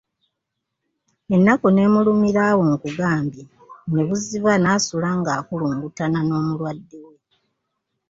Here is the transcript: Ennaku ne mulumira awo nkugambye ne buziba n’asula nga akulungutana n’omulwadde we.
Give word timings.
Ennaku 1.35 1.67
ne 1.71 1.83
mulumira 1.93 2.41
awo 2.49 2.61
nkugambye 2.69 3.43
ne 3.91 4.01
buziba 4.07 4.53
n’asula 4.59 5.09
nga 5.19 5.31
akulungutana 5.39 6.19
n’omulwadde 6.23 6.97
we. 7.05 7.15